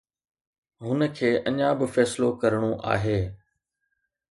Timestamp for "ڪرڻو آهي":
2.41-3.19